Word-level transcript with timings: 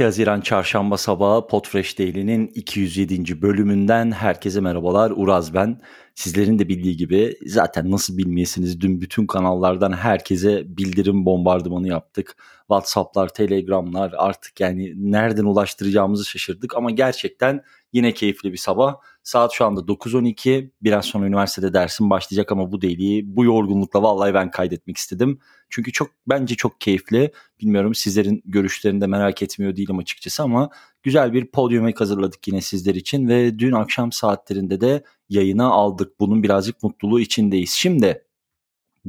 2 0.00 0.04
Haziran 0.04 0.40
Çarşamba 0.40 0.96
sabahı 0.96 1.46
Podfresh 1.46 1.98
Daily'nin 1.98 2.46
207. 2.54 3.42
bölümünden 3.42 4.12
herkese 4.12 4.60
merhabalar. 4.60 5.12
Uraz 5.16 5.54
ben. 5.54 5.80
Sizlerin 6.20 6.58
de 6.58 6.68
bildiği 6.68 6.96
gibi 6.96 7.36
zaten 7.46 7.90
nasıl 7.90 8.18
bilmeyesiniz 8.18 8.80
dün 8.80 9.00
bütün 9.00 9.26
kanallardan 9.26 9.92
herkese 9.92 10.64
bildirim 10.76 11.26
bombardımanı 11.26 11.88
yaptık. 11.88 12.36
Whatsapp'lar, 12.58 13.28
Telegram'lar 13.28 14.14
artık 14.16 14.60
yani 14.60 15.12
nereden 15.12 15.44
ulaştıracağımızı 15.44 16.24
şaşırdık 16.24 16.76
ama 16.76 16.90
gerçekten 16.90 17.62
yine 17.92 18.14
keyifli 18.14 18.52
bir 18.52 18.56
sabah. 18.56 18.94
Saat 19.22 19.52
şu 19.52 19.64
anda 19.64 19.80
9.12. 19.80 20.70
Biraz 20.82 21.04
sonra 21.04 21.26
üniversitede 21.26 21.72
dersim 21.72 22.10
başlayacak 22.10 22.52
ama 22.52 22.72
bu 22.72 22.82
deliği 22.82 23.36
bu 23.36 23.44
yorgunlukla 23.44 24.02
vallahi 24.02 24.34
ben 24.34 24.50
kaydetmek 24.50 24.96
istedim. 24.96 25.38
Çünkü 25.70 25.92
çok 25.92 26.10
bence 26.26 26.54
çok 26.54 26.80
keyifli. 26.80 27.32
Bilmiyorum 27.60 27.94
sizlerin 27.94 28.42
görüşlerini 28.44 29.00
de 29.00 29.06
merak 29.06 29.42
etmiyor 29.42 29.76
değilim 29.76 29.98
açıkçası 29.98 30.42
ama 30.42 30.70
güzel 31.02 31.32
bir 31.32 31.46
podyum 31.46 31.92
hazırladık 31.92 32.48
yine 32.48 32.60
sizler 32.60 32.94
için 32.94 33.28
ve 33.28 33.58
dün 33.58 33.72
akşam 33.72 34.12
saatlerinde 34.12 34.80
de 34.80 35.02
yayına 35.30 35.66
aldık. 35.70 36.20
Bunun 36.20 36.42
birazcık 36.42 36.82
mutluluğu 36.82 37.20
içindeyiz. 37.20 37.70
Şimdi 37.70 38.24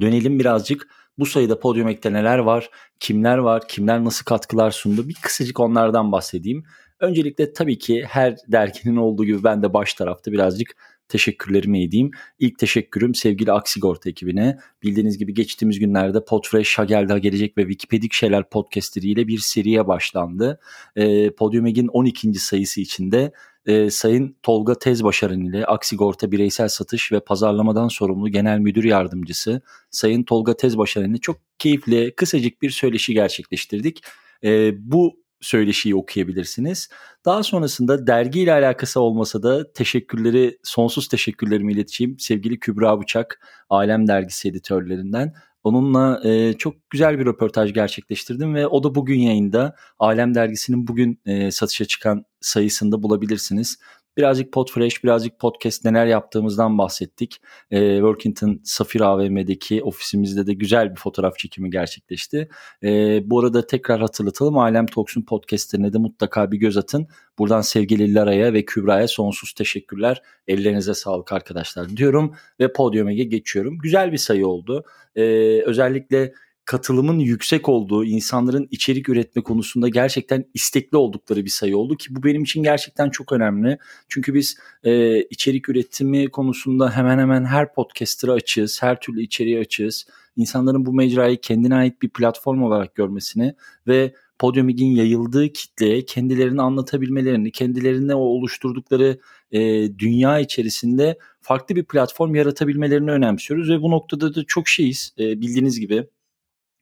dönelim 0.02 0.39
birazcık 0.39 0.88
bu 1.17 1.25
sayıda 1.25 1.59
podyum 1.59 1.88
ekte 1.88 2.13
neler 2.13 2.38
var, 2.38 2.70
kimler 2.99 3.38
var, 3.38 3.67
kimler 3.67 4.03
nasıl 4.03 4.25
katkılar 4.25 4.71
sundu 4.71 5.09
bir 5.09 5.16
kısacık 5.21 5.59
onlardan 5.59 6.11
bahsedeyim. 6.11 6.63
Öncelikle 6.99 7.53
tabii 7.53 7.77
ki 7.77 8.03
her 8.07 8.35
derginin 8.47 8.95
olduğu 8.95 9.25
gibi 9.25 9.44
ben 9.44 9.63
de 9.63 9.73
baş 9.73 9.94
tarafta 9.94 10.31
birazcık 10.31 10.75
teşekkürlerimi 11.12 11.84
edeyim. 11.84 12.12
İlk 12.40 12.59
teşekkürüm 12.59 13.16
sevgili 13.16 13.52
Aksigorta 13.52 14.09
ekibine. 14.09 14.58
Bildiğiniz 14.84 15.18
gibi 15.18 15.34
geçtiğimiz 15.34 15.80
günlerde 15.80 16.26
Podfresh, 16.26 16.80
Hagel'da 16.80 17.18
gelecek 17.18 17.58
ve 17.58 17.62
Wikipedik 17.62 18.14
Şeyler 18.14 18.50
podcastleriyle 18.50 19.28
bir 19.28 19.38
seriye 19.38 19.88
başlandı. 19.88 20.59
E, 20.95 21.31
Podium 21.31 21.66
Eg'in 21.66 21.88
12. 21.88 22.34
sayısı 22.34 22.81
içinde 22.81 23.31
e, 23.66 23.90
Sayın 23.90 24.36
Tolga 24.44 24.80
Tezbaşaran 24.80 25.42
ile 25.42 25.66
Aksigorta 25.66 26.31
Bireysel 26.31 26.68
Satış 26.68 27.12
ve 27.12 27.20
Pazarlamadan 27.20 27.88
Sorumlu 27.88 28.30
Genel 28.30 28.59
Müdür 28.59 28.84
Yardımcısı 28.84 29.62
Sayın 29.90 30.23
Tolga 30.23 30.58
Tezbaşaran 30.58 31.12
ile 31.12 31.18
çok 31.18 31.38
keyifli, 31.59 32.16
kısacık 32.16 32.62
bir 32.62 32.70
söyleşi 32.70 33.14
gerçekleştirdik. 33.14 34.03
E, 34.44 34.72
bu 34.92 35.22
söyleşiyi 35.42 35.95
okuyabilirsiniz. 35.95 36.89
Daha 37.25 37.44
sonrasında 37.44 38.08
dergiyle 38.08 38.53
alakası 38.53 39.02
olmasa 39.02 39.44
da 39.44 39.73
teşekkürleri, 39.73 40.58
sonsuz 40.64 41.08
teşekkürlerimi 41.08 41.73
ileteceğim 41.73 42.20
sevgili 42.20 42.59
Kübra 42.59 43.02
Bıçak, 43.02 43.47
Alem 43.69 44.08
Dergisi 44.08 44.50
editörlerinden. 44.50 45.34
Onunla 45.64 46.22
e, 46.23 46.53
çok 46.53 46.89
güzel 46.89 47.19
bir 47.19 47.25
röportaj 47.25 47.73
gerçekleştirdim 47.73 48.56
ve 48.56 48.67
o 48.67 48.84
da 48.84 48.95
bugün 48.95 49.19
yayında. 49.19 49.75
Alem 50.00 50.36
Dergisi'nin 50.36 50.88
bugün 50.88 51.22
e, 51.25 51.52
satışa 51.52 51.86
çıkan 51.86 52.25
sayısında 52.42 53.03
bulabilirsiniz. 53.03 53.78
Birazcık 54.17 54.54
Podfresh, 54.54 55.04
birazcık 55.04 55.40
podcast 55.40 55.86
neler 55.86 56.06
yaptığımızdan 56.06 56.78
bahsettik. 56.78 57.42
E, 57.72 57.95
Workington 57.95 58.62
Safir 58.64 59.02
AVM'deki 59.02 59.84
ofisimizde 59.84 60.48
de 60.48 60.53
güzel 60.53 60.92
bir 60.92 60.95
fotoğraf 60.95 61.38
çekimi 61.38 61.70
gerçekleşti. 61.70 62.50
E, 62.84 62.90
bu 63.30 63.40
arada 63.40 63.68
tekrar 63.68 64.02
hatırlatalım. 64.02 64.58
Alem 64.58 64.86
Talks'un 64.86 65.22
podcastlerine 65.22 65.94
de 65.94 65.98
mutlaka 65.98 66.52
bir 66.52 66.58
göz 66.58 66.78
atın. 66.78 67.08
Buradan 67.40 67.62
sevgili 67.62 68.14
Lara'ya 68.14 68.53
ve 68.53 68.66
Kübra'ya 68.66 69.08
sonsuz 69.08 69.53
teşekkürler. 69.53 70.22
Ellerinize 70.48 70.94
sağlık 70.94 71.34
arkadaşlar 71.34 71.98
diyorum 71.98 72.36
ve 72.59 72.73
podyuma 72.73 73.12
geçiyorum. 73.12 73.78
Güzel 73.78 74.12
bir 74.12 74.18
sayı 74.18 74.47
oldu. 74.47 74.85
E, 75.16 75.24
özellikle 75.62 76.34
katılımın 76.72 77.20
yüksek 77.20 77.70
olduğu, 77.70 78.06
insanların 78.06 78.68
içerik 78.72 79.09
üretme 79.09 79.42
konusunda 79.42 79.90
gerçekten 79.90 80.46
istekli 80.54 80.98
oldukları 80.98 81.46
bir 81.46 81.50
sayı 81.50 81.78
oldu 81.78 81.96
ki 81.96 82.16
bu 82.16 82.24
benim 82.24 82.44
için 82.44 82.64
gerçekten 82.64 83.09
çok 83.09 83.32
önemli. 83.32 83.78
Çünkü 84.09 84.34
biz 84.34 84.58
e, 84.84 85.22
içerik 85.24 85.70
üretimi 85.70 86.30
konusunda 86.30 86.96
hemen 86.96 87.20
hemen 87.20 87.46
her 87.46 87.74
podcaster'ı 87.74 88.34
açığız, 88.34 88.84
her 88.84 89.00
türlü 89.00 89.22
içeriği 89.22 89.59
açığız. 89.59 90.06
İnsanların 90.36 90.86
bu 90.86 90.94
mecrayı 90.94 91.42
kendine 91.42 91.76
ait 91.76 92.02
bir 92.02 92.09
platform 92.09 92.64
olarak 92.64 92.96
görmesini 92.96 93.56
ve 93.88 94.14
Podiumig'in 94.40 94.96
yayıldığı 94.96 95.53
kitleye 95.53 96.06
kendilerini 96.06 96.62
anlatabilmelerini, 96.62 97.52
kendilerine 97.52 98.16
o 98.16 98.20
oluşturdukları 98.20 99.20
e, 99.52 99.59
dünya 100.00 100.40
içerisinde 100.40 101.18
farklı 101.42 101.76
bir 101.76 101.84
platform 101.84 102.36
yaratabilmelerini 102.36 103.12
önemsiyoruz 103.12 103.70
ve 103.70 103.82
bu 103.82 103.92
noktada 103.92 104.36
da 104.36 104.44
çok 104.48 104.68
şeyiz 104.68 105.14
e, 105.20 105.42
bildiğiniz 105.42 105.80
gibi 105.80 106.08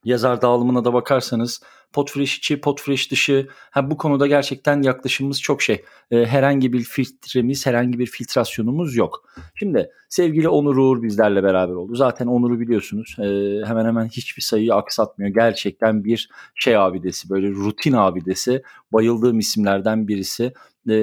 yazar 0.04 0.42
dağılımına 0.42 0.84
da 0.84 0.92
bakarsanız 0.92 1.60
Podfresh 1.92 2.38
içi, 2.38 2.60
Podfresh 2.60 3.10
dışı 3.10 3.48
ha, 3.70 3.90
bu 3.90 3.96
konuda 3.96 4.26
gerçekten 4.26 4.82
yaklaşımımız 4.82 5.42
çok 5.42 5.62
şey. 5.62 5.84
E, 6.10 6.26
herhangi 6.26 6.72
bir 6.72 6.80
filtremiz, 6.80 7.66
herhangi 7.66 7.98
bir 7.98 8.06
filtrasyonumuz 8.06 8.96
yok. 8.96 9.24
Şimdi 9.54 9.90
sevgili 10.08 10.48
Onur 10.48 10.76
Uğur 10.76 11.02
bizlerle 11.02 11.42
beraber 11.42 11.74
oldu. 11.74 11.94
Zaten 11.94 12.26
Onur'u 12.26 12.60
biliyorsunuz. 12.60 13.16
E, 13.18 13.24
hemen 13.66 13.84
hemen 13.84 14.06
hiçbir 14.06 14.42
sayıyı 14.42 14.74
aksatmıyor. 14.74 15.34
Gerçekten 15.34 16.04
bir 16.04 16.30
şey 16.54 16.76
abidesi, 16.76 17.30
böyle 17.30 17.50
rutin 17.50 17.92
abidesi. 17.92 18.62
Bayıldığım 18.92 19.38
isimlerden 19.38 20.08
birisi. 20.08 20.52
E, 20.88 20.96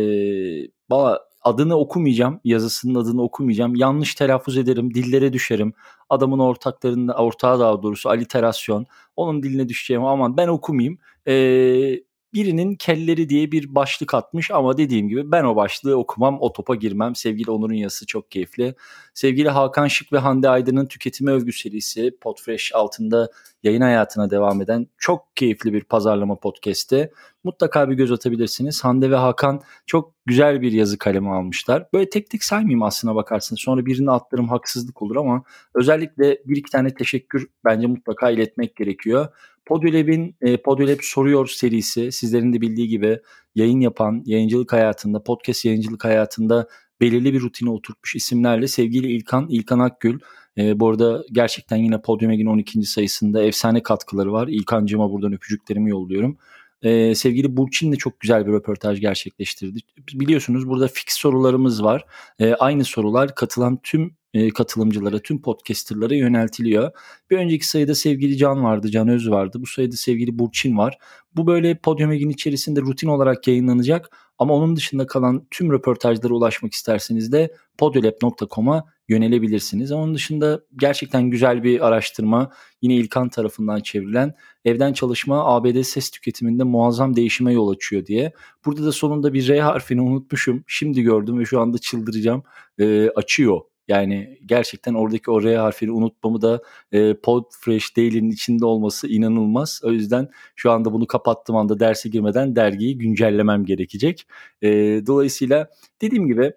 valla 0.89 1.26
adını 1.47 1.75
okumayacağım, 1.75 2.39
yazısının 2.43 2.95
adını 2.95 3.21
okumayacağım. 3.21 3.75
Yanlış 3.75 4.15
telaffuz 4.15 4.57
ederim, 4.57 4.93
dillere 4.93 5.33
düşerim. 5.33 5.73
Adamın 6.09 6.39
ortaklarında, 6.39 7.13
ortağı 7.13 7.59
daha 7.59 7.83
doğrusu 7.83 8.09
aliterasyon. 8.09 8.85
Onun 9.15 9.43
diline 9.43 9.69
düşeceğim 9.69 10.05
aman 10.05 10.37
ben 10.37 10.47
okumayayım. 10.47 10.97
Ee, 11.27 11.99
birinin 12.37 12.75
kelleri 12.75 13.29
diye 13.29 13.51
bir 13.51 13.75
başlık 13.75 14.13
atmış 14.13 14.51
ama 14.51 14.77
dediğim 14.77 15.09
gibi 15.09 15.31
ben 15.31 15.43
o 15.43 15.55
başlığı 15.55 15.97
okumam, 15.97 16.37
o 16.39 16.53
topa 16.53 16.75
girmem. 16.75 17.15
Sevgili 17.15 17.51
Onur'un 17.51 17.73
yazısı 17.73 18.05
çok 18.05 18.31
keyifli. 18.31 18.75
Sevgili 19.13 19.49
Hakan 19.49 19.87
Şık 19.87 20.13
ve 20.13 20.17
Hande 20.17 20.49
Aydın'ın 20.49 20.85
Tüketimi 20.85 21.31
Övgü 21.31 21.53
serisi 21.53 22.17
Podfresh 22.21 22.71
altında 22.75 23.29
yayın 23.63 23.81
hayatına 23.81 24.29
devam 24.29 24.61
eden 24.61 24.87
çok 24.97 25.35
keyifli 25.35 25.73
bir 25.73 25.83
pazarlama 25.83 26.35
podcast'i. 26.35 27.11
Mutlaka 27.43 27.89
bir 27.89 27.95
göz 27.95 28.11
atabilirsiniz. 28.11 28.83
Hande 28.83 29.11
ve 29.11 29.15
Hakan 29.15 29.61
çok 29.85 30.13
güzel 30.25 30.61
bir 30.61 30.71
yazı 30.71 30.97
kalemi 30.97 31.29
almışlar. 31.29 31.87
Böyle 31.93 32.09
tek 32.09 32.29
tek 32.29 32.43
saymayayım 32.43 32.83
aslına 32.83 33.15
bakarsınız. 33.15 33.61
Sonra 33.61 33.85
birini 33.85 34.11
attırım 34.11 34.49
haksızlık 34.49 35.01
olur 35.01 35.15
ama 35.15 35.43
özellikle 35.75 36.41
bir 36.45 36.57
iki 36.57 36.71
tane 36.71 36.93
teşekkür 36.93 37.47
bence 37.65 37.87
mutlaka 37.87 38.29
iletmek 38.29 38.75
gerekiyor. 38.75 39.27
Podülab'in 39.67 40.35
e, 40.41 40.57
Podülab 40.57 40.99
Soruyor 41.01 41.47
serisi 41.47 42.11
sizlerin 42.11 42.53
de 42.53 42.61
bildiği 42.61 42.87
gibi 42.87 43.19
yayın 43.55 43.79
yapan, 43.79 44.23
yayıncılık 44.25 44.73
hayatında, 44.73 45.23
podcast 45.23 45.65
yayıncılık 45.65 46.05
hayatında 46.05 46.67
belirli 47.01 47.33
bir 47.33 47.41
rutine 47.41 47.69
oturtmuş 47.69 48.15
isimlerle 48.15 48.67
sevgili 48.67 49.07
İlkan, 49.07 49.47
İlkan 49.49 49.79
Akgül. 49.79 50.19
E, 50.57 50.79
bu 50.79 50.89
arada 50.89 51.23
gerçekten 51.31 51.77
yine 51.77 52.01
Podium 52.01 52.31
Egin 52.31 52.45
12. 52.45 52.83
sayısında 52.83 53.43
efsane 53.43 53.83
katkıları 53.83 54.31
var. 54.31 54.47
İlkancığıma 54.47 55.11
buradan 55.11 55.33
öpücüklerimi 55.33 55.89
yolluyorum. 55.89 56.37
Ee, 56.81 57.15
sevgili 57.15 57.57
Burçin 57.57 57.91
de 57.91 57.95
çok 57.95 58.19
güzel 58.19 58.47
bir 58.47 58.51
röportaj 58.51 59.01
gerçekleştirdi. 59.01 59.79
Biliyorsunuz 60.13 60.67
burada 60.67 60.87
fix 60.87 61.13
sorularımız 61.13 61.83
var. 61.83 62.05
Ee, 62.39 62.53
aynı 62.53 62.85
sorular 62.85 63.35
katılan 63.35 63.79
tüm 63.83 64.15
e, 64.37 64.49
katılımcılara, 64.49 65.19
tüm 65.19 65.41
podcasterlara 65.41 66.15
yöneltiliyor. 66.15 66.91
Bir 67.29 67.37
önceki 67.37 67.67
sayıda 67.67 67.95
sevgili 67.95 68.37
Can 68.37 68.63
vardı, 68.63 68.89
Can 68.89 69.07
Öz 69.07 69.29
vardı. 69.29 69.57
Bu 69.61 69.65
sayıda 69.65 69.95
sevgili 69.95 70.39
Burçin 70.39 70.77
var. 70.77 70.97
Bu 71.35 71.47
böyle 71.47 71.77
Podium 71.77 72.11
Egin 72.11 72.29
içerisinde 72.29 72.81
rutin 72.81 73.07
olarak 73.07 73.47
yayınlanacak. 73.47 74.09
Ama 74.39 74.53
onun 74.53 74.75
dışında 74.75 75.07
kalan 75.07 75.47
tüm 75.51 75.71
röportajlara 75.71 76.33
ulaşmak 76.33 76.73
isterseniz 76.73 77.31
de 77.31 77.53
podolab.com'a 77.77 78.85
yönelebilirsiniz. 79.09 79.91
Onun 79.91 80.15
dışında 80.15 80.61
gerçekten 80.75 81.29
güzel 81.29 81.63
bir 81.63 81.87
araştırma 81.87 82.51
yine 82.81 82.95
İlkan 82.95 83.29
tarafından 83.29 83.79
çevrilen 83.79 84.33
evden 84.65 84.93
çalışma 84.93 85.45
ABD 85.45 85.81
ses 85.81 86.11
tüketiminde 86.11 86.63
muazzam 86.63 87.15
değişime 87.15 87.53
yol 87.53 87.69
açıyor 87.69 88.05
diye. 88.05 88.33
Burada 88.65 88.85
da 88.85 88.91
sonunda 88.91 89.33
bir 89.33 89.47
R 89.47 89.61
harfini 89.61 90.01
unutmuşum. 90.01 90.63
Şimdi 90.67 91.01
gördüm 91.01 91.39
ve 91.39 91.45
şu 91.45 91.61
anda 91.61 91.77
çıldıracağım. 91.77 92.43
E, 92.79 93.09
açıyor 93.09 93.61
yani 93.87 94.39
gerçekten 94.45 94.93
oradaki 94.93 95.31
o 95.31 95.43
R 95.43 95.57
harfini 95.57 95.91
unutmamı 95.91 96.41
da 96.41 96.61
e, 96.91 97.13
Podfresh 97.13 97.97
Daily'nin 97.97 98.31
içinde 98.31 98.65
olması 98.65 99.07
inanılmaz. 99.07 99.81
O 99.83 99.91
yüzden 99.91 100.29
şu 100.55 100.71
anda 100.71 100.93
bunu 100.93 101.07
kapattığım 101.07 101.55
anda 101.55 101.79
derse 101.79 102.09
girmeden 102.09 102.55
dergiyi 102.55 102.97
güncellemem 102.97 103.65
gerekecek. 103.65 104.27
E, 104.61 104.69
dolayısıyla 105.07 105.69
dediğim 106.01 106.27
gibi 106.27 106.53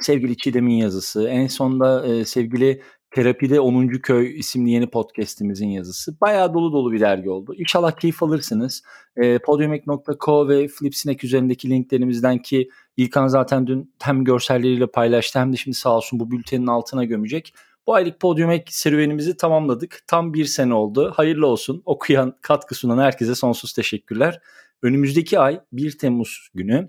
sevgili 0.00 0.36
Çiğdem'in 0.36 0.74
yazısı, 0.74 1.28
en 1.28 1.46
sonda 1.46 2.06
e, 2.06 2.24
sevgili 2.24 2.82
Terapide 3.10 3.60
10. 3.60 3.88
Köy 3.88 4.38
isimli 4.38 4.70
yeni 4.70 4.90
podcast'imizin 4.90 5.68
yazısı. 5.68 6.20
Bayağı 6.20 6.54
dolu 6.54 6.72
dolu 6.72 6.92
bir 6.92 7.00
dergi 7.00 7.30
oldu. 7.30 7.54
İnşallah 7.54 7.92
keyif 7.92 8.22
alırsınız. 8.22 8.82
E, 9.16 9.38
podiumek.co 9.38 10.48
ve 10.48 10.68
Flipsnack 10.68 11.24
üzerindeki 11.24 11.70
linklerimizden 11.70 12.38
ki 12.38 12.70
İlkan 12.96 13.26
zaten 13.26 13.66
dün 13.66 13.94
hem 14.02 14.24
görselleriyle 14.24 14.86
paylaştı 14.86 15.38
hem 15.38 15.52
de 15.52 15.56
şimdi 15.56 15.76
sağ 15.76 15.96
olsun 15.96 16.20
bu 16.20 16.30
bültenin 16.30 16.66
altına 16.66 17.04
gömecek. 17.04 17.54
Bu 17.86 17.94
aylık 17.94 18.20
Podiumek 18.20 18.72
serüvenimizi 18.72 19.36
tamamladık. 19.36 20.02
Tam 20.06 20.34
bir 20.34 20.44
sene 20.44 20.74
oldu. 20.74 21.12
Hayırlı 21.16 21.46
olsun. 21.46 21.82
Okuyan, 21.84 22.36
katkı 22.42 22.74
sunan 22.74 22.98
herkese 22.98 23.34
sonsuz 23.34 23.72
teşekkürler. 23.72 24.40
Önümüzdeki 24.82 25.38
ay 25.38 25.60
1 25.72 25.98
Temmuz 25.98 26.48
günü 26.54 26.88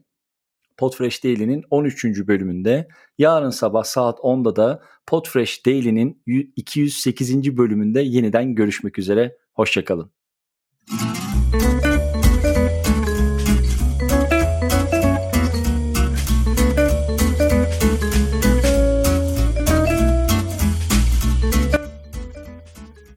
Podfresh 0.77 1.23
Daily'nin 1.23 1.63
13. 1.69 2.05
bölümünde 2.05 2.87
yarın 3.17 3.49
sabah 3.49 3.83
saat 3.83 4.19
10'da 4.19 4.55
da 4.55 4.81
Podfresh 5.05 5.65
Daily'nin 5.65 6.23
208. 6.55 7.57
bölümünde 7.57 8.01
yeniden 8.01 8.55
görüşmek 8.55 8.99
üzere. 8.99 9.37
Hoşçakalın. 9.53 10.11